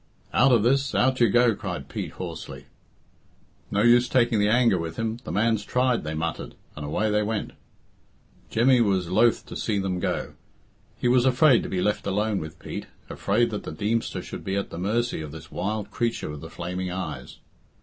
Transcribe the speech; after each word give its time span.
"Out 0.33 0.51
of 0.51 0.63
this! 0.63 0.95
Out 0.95 1.19
you 1.19 1.29
go!" 1.29 1.53
cried 1.53 1.87
Pete 1.87 2.13
hoarsely. 2.13 2.65
"No 3.69 3.83
use 3.83 4.09
taking 4.09 4.39
the 4.39 4.49
anger 4.49 4.79
with 4.79 4.95
him 4.95 5.17
the 5.25 5.31
man's 5.31 5.63
tried," 5.63 6.03
they 6.03 6.15
muttered, 6.15 6.55
and 6.75 6.83
away 6.83 7.11
they 7.11 7.21
went. 7.21 7.51
Jemmy 8.49 8.81
was 8.81 9.09
loth 9.11 9.45
to 9.45 9.55
see 9.55 9.77
them 9.77 9.99
go. 9.99 10.33
He 10.97 11.07
was 11.07 11.23
afraid 11.23 11.61
to 11.61 11.69
be 11.69 11.83
left 11.83 12.07
alone 12.07 12.39
with 12.39 12.57
Pete 12.57 12.87
afraid 13.11 13.51
that 13.51 13.61
the 13.63 13.71
Deemster 13.71 14.23
should 14.23 14.43
be 14.43 14.55
at 14.55 14.71
the 14.71 14.79
mercy 14.79 15.21
of 15.21 15.31
this 15.31 15.51
wild 15.51 15.91
creature 15.91 16.31
with 16.31 16.41
the 16.41 16.49
flaming 16.49 16.89
eyes. 16.89 17.37